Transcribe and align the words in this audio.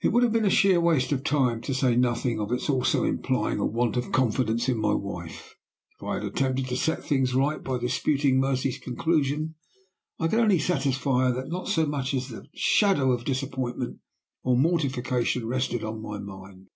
"It 0.00 0.08
would 0.08 0.22
have 0.22 0.32
been 0.32 0.48
sheer 0.48 0.80
waste 0.80 1.12
of 1.12 1.22
time 1.22 1.60
to 1.64 1.74
say 1.74 1.96
nothing 1.96 2.40
of 2.40 2.50
its 2.50 2.70
also 2.70 3.04
implying 3.04 3.58
a 3.58 3.66
want 3.66 3.94
of 3.98 4.10
confidence 4.10 4.70
in 4.70 4.78
my 4.78 4.94
wife 4.94 5.54
if 5.94 6.02
I 6.02 6.14
had 6.14 6.24
attempted 6.24 6.68
to 6.68 6.78
set 6.78 7.04
things 7.04 7.34
right 7.34 7.62
by 7.62 7.76
disputing 7.76 8.40
Mercy's 8.40 8.78
conclusion. 8.78 9.56
I 10.18 10.28
could 10.28 10.38
only 10.40 10.58
satisfy 10.58 11.24
her 11.26 11.32
that 11.34 11.50
not 11.50 11.68
so 11.68 11.84
much 11.84 12.14
as 12.14 12.30
the 12.30 12.46
shadow 12.54 13.12
of 13.12 13.26
disappointment 13.26 13.98
or 14.42 14.56
mortification 14.56 15.46
rested 15.46 15.84
on 15.84 16.00
my 16.00 16.18
mind. 16.18 16.68